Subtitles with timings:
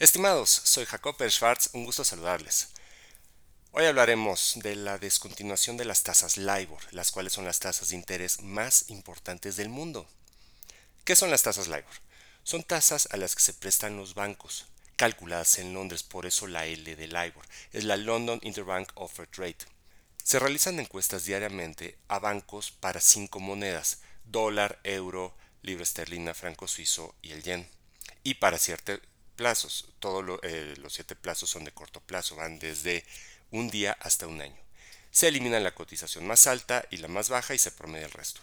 [0.00, 2.68] Estimados, soy Jacob Schwartz, un gusto saludarles.
[3.72, 7.96] Hoy hablaremos de la descontinuación de las tasas LIBOR, las cuales son las tasas de
[7.96, 10.08] interés más importantes del mundo.
[11.04, 11.90] ¿Qué son las tasas LIBOR?
[12.44, 16.66] Son tasas a las que se prestan los bancos, calculadas en Londres, por eso la
[16.66, 19.66] L de LIBOR, es la London Interbank Offered Rate.
[20.22, 27.16] Se realizan encuestas diariamente a bancos para cinco monedas, dólar, euro, libra esterlina, franco suizo
[27.20, 27.68] y el yen.
[28.22, 29.00] Y para ciertos
[29.38, 33.04] plazos, todos eh, los siete plazos son de corto plazo, van desde
[33.52, 34.58] un día hasta un año.
[35.12, 38.40] Se elimina la cotización más alta y la más baja y se promedia el resto.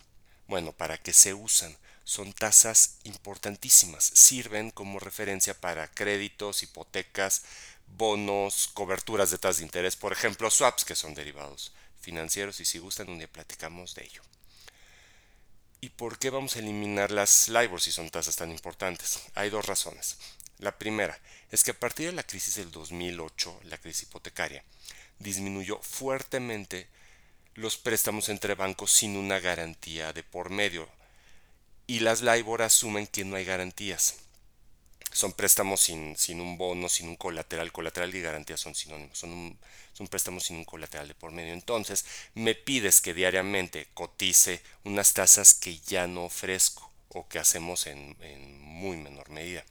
[0.48, 1.76] Bueno, ¿para qué se usan?
[2.06, 7.44] Son tasas importantísimas, sirven como referencia para créditos, hipotecas,
[7.98, 12.80] bonos, coberturas de tasas de interés, por ejemplo, swaps, que son derivados financieros, y si
[12.80, 14.22] gustan un día platicamos de ello.
[15.86, 19.20] ¿Y por qué vamos a eliminar las LIBOR si son tasas tan importantes?
[19.36, 20.18] Hay dos razones.
[20.58, 21.20] La primera
[21.52, 24.64] es que a partir de la crisis del 2008, la crisis hipotecaria,
[25.20, 26.88] disminuyó fuertemente
[27.54, 30.90] los préstamos entre bancos sin una garantía de por medio.
[31.86, 34.16] Y las LIBOR asumen que no hay garantías.
[35.16, 37.72] Son préstamos sin, sin un bono, sin un colateral.
[37.72, 39.18] Colateral y garantía son sinónimos.
[39.18, 39.58] Son un,
[40.42, 41.54] sin un colateral de por medio.
[41.54, 47.88] Entonces, me pides que diariamente cotice unas tasas que ya no ofrezco o que hacemos
[47.88, 49.64] en, en muy menor medida.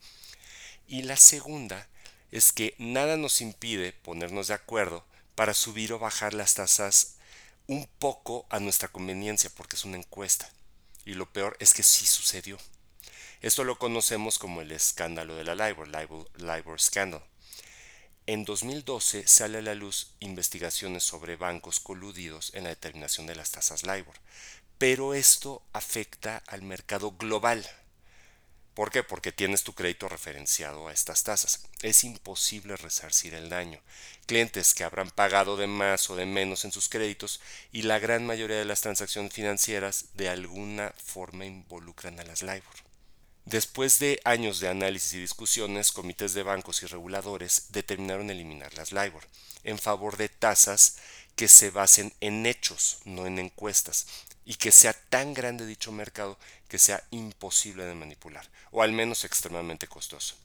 [0.89, 1.89] Y la segunda
[2.33, 7.17] es que nada nos impide ponernos de acuerdo para subir o bajar las tasas
[7.67, 10.49] un poco a nuestra conveniencia, porque es una encuesta.
[11.05, 12.59] Y lo peor es que sí sucedió.
[13.45, 15.87] Esto lo conocemos como el escándalo de la LIBOR,
[16.39, 17.23] LIBOR, Scandal.
[18.27, 23.51] En 2012 sale a la luz investigaciones sobre bancos coludidos en la determinación de las
[23.51, 24.15] tasas LIBOR,
[24.79, 27.69] pero esto afecta al mercado global,
[28.73, 29.03] ¿Por qué?
[29.03, 31.65] Porque tienes tu crédito referenciado a estas tasas.
[31.83, 33.79] Es imposible resarcir el daño.
[34.27, 37.41] Clientes que habrán pagado de más o de menos en sus créditos
[37.73, 42.94] y la gran mayoría de las transacciones financieras de alguna forma involucran a las LIBOR.
[43.45, 48.91] Después de años de análisis y discusiones, comités de bancos y reguladores determinaron eliminar las
[48.91, 49.27] LIBOR
[49.65, 50.97] en favor de tasas
[51.37, 54.07] que se basen en hechos, no en encuestas,
[54.47, 56.39] y que sea tan grande dicho mercado
[56.69, 60.37] que sea imposible de manipular, o al menos extremadamente costoso.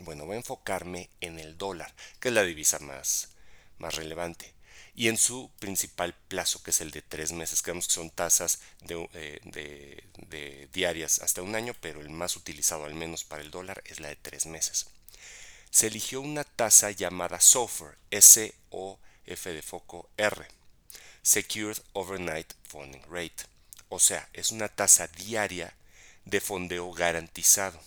[0.00, 3.28] Bueno, voy a enfocarme en el dólar, que es la divisa más,
[3.78, 4.52] más relevante,
[4.96, 7.62] y en su principal plazo, que es el de tres meses.
[7.62, 12.86] Creemos que son tasas de, eh, de diarias hasta un año, pero el más utilizado,
[12.86, 14.86] al menos para el dólar, es la de tres meses.
[15.70, 20.48] Se eligió una tasa llamada SOFR, S-O-F de foco R
[21.26, 23.44] Secured Overnight Funding Rate,
[23.88, 25.74] o sea, es una tasa diaria
[26.24, 27.80] de fondeo garantizado.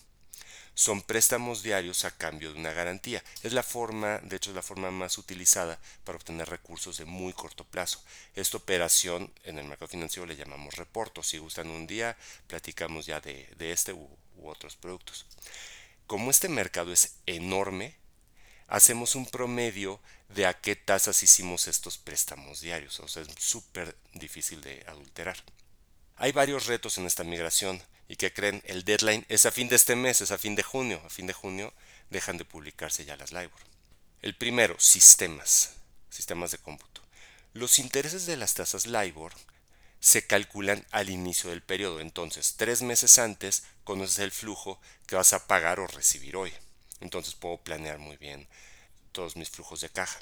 [0.79, 3.21] Son préstamos diarios a cambio de una garantía.
[3.43, 7.33] Es la forma, de hecho, es la forma más utilizada para obtener recursos de muy
[7.33, 8.01] corto plazo.
[8.33, 11.21] Esta operación en el mercado financiero le llamamos reporto.
[11.21, 12.15] Si gustan un día,
[12.47, 14.07] platicamos ya de, este u
[14.41, 15.25] otros productos.
[16.07, 17.97] Como este mercado es enorme,
[18.69, 23.01] hacemos un promedio de a qué tasas hicimos estos préstamos diarios.
[23.01, 25.43] O sea, es súper difícil de adulterar.
[26.15, 29.75] Hay varios retos en esta migración y que creen el deadline es a fin de
[29.75, 30.99] este mes, es a fin de junio.
[31.05, 31.71] A fin de junio
[32.09, 33.61] dejan de publicarse ya las LIBOR.
[34.23, 35.75] El primero, sistemas,
[36.09, 37.01] sistemas de cómputo.
[37.53, 39.31] Los intereses de las tasas LIBOR
[39.99, 41.99] se calculan al inicio del periodo.
[41.99, 46.51] Entonces, tres meses antes conoces el flujo que vas a pagar o recibir hoy.
[47.01, 48.47] Entonces puedo planear muy bien
[49.11, 50.19] todos mis flujos de caja.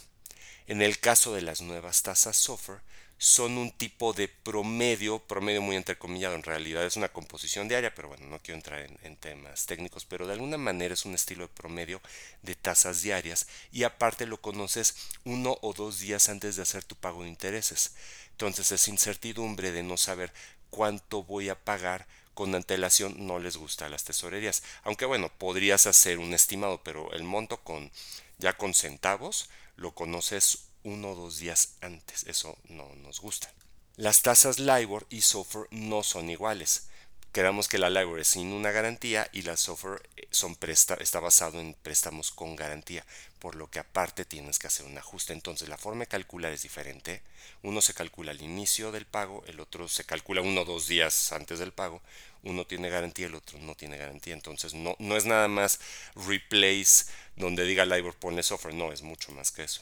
[0.68, 2.82] En el caso de las nuevas tasas SOFR,
[3.18, 8.10] son un tipo de promedio, promedio muy entrecomillado, en realidad es una composición diaria, pero
[8.10, 11.54] bueno, no quiero entrar en, temas técnicos, pero de alguna manera es un estilo de
[11.54, 12.00] promedio
[12.44, 16.96] de tasas diarias y aparte lo conoces uno o dos días antes de hacer tu
[16.96, 17.96] pago de intereses.
[18.32, 20.32] Entonces es incertidumbre de no saber
[20.70, 24.62] cuánto voy a pagar con antelación no les gusta a las tesorerías.
[24.84, 27.92] Aunque bueno, podrías hacer un estimado, pero el monto con
[28.38, 32.24] ya con centavos lo conoces uno o dos días antes.
[32.28, 33.52] Eso no nos gusta.
[33.98, 36.88] Las tasas LIBOR y SOFR no son iguales.
[37.34, 41.60] Queramos que la LIBOR es sin una garantía y la SOFR eh, son está basado
[41.60, 43.06] en préstamos con garantía,
[43.40, 45.34] por lo que aparte tienes que hacer un ajuste.
[45.34, 47.22] Entonces la forma de calcular es diferente.
[47.64, 51.34] Uno se calcula al inicio del pago, el otro se calcula uno o dos días
[51.34, 52.02] antes del pago.
[52.44, 54.34] Uno tiene garantía, el otro no tiene garantía.
[54.34, 55.80] Entonces no, no es nada más
[56.16, 57.06] replace
[57.36, 59.82] donde diga LIBOR pone SOFR, no, es mucho más que eso.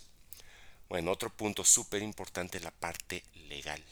[0.90, 3.84] Bueno, otro punto súper importante, la parte legal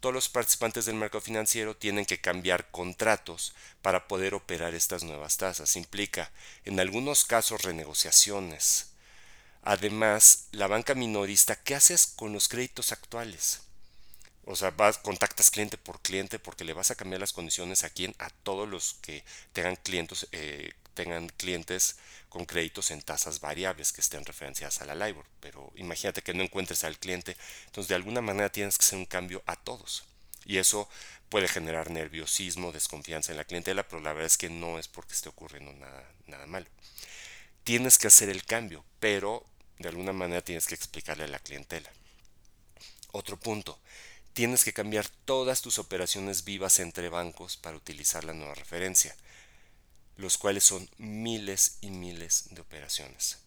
[0.00, 5.36] todos los participantes del mercado financiero tienen que cambiar contratos para poder operar estas nuevas
[5.36, 5.74] tasas.
[5.74, 6.30] Implica,
[6.64, 8.90] en algunos casos, renegociaciones.
[9.62, 13.62] Además, la banca minorista, ¿qué haces con los créditos actuales?
[14.44, 17.90] O sea, vas, contactas cliente por cliente porque le vas a cambiar las condiciones a
[17.90, 21.96] quien, a todos los que tengan clientes, eh, tengan clientes
[22.28, 25.26] con créditos en tasas variables que estén referenciadas a la LIBOR.
[25.38, 27.36] Pero imagínate que no encuentres al cliente.
[27.66, 30.04] Entonces, de alguna manera tienes que hacer un cambio a todos.
[30.44, 30.88] Y eso
[31.28, 35.14] puede generar nerviosismo, desconfianza en la clientela, pero la verdad es que no es porque
[35.14, 36.66] esté ocurriendo nada, nada malo.
[37.62, 39.44] Tienes que hacer el cambio, pero
[39.78, 41.90] de alguna manera tienes que explicarle a la clientela.
[43.12, 43.78] Otro punto,
[44.34, 49.16] tienes que cambiar todas tus operaciones vivas entre bancos para utilizar la nueva referencia,
[50.16, 53.38] los cuales son miles y miles de operaciones.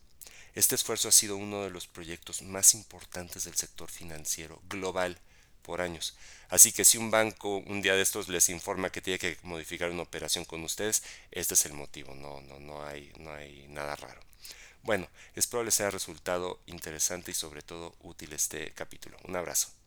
[0.55, 5.17] Este esfuerzo ha sido uno de los proyectos más importantes del sector financiero global
[5.61, 6.15] por años.
[6.49, 9.91] Así que si un banco un día de estos les informa que tiene que modificar
[9.91, 13.95] una operación con ustedes, este es el motivo, no, no, no, hay, no hay nada
[13.95, 14.21] raro.
[14.81, 19.17] Bueno, espero les haya resultado interesante y sobre todo útil este capítulo.
[19.25, 19.78] Un abrazo.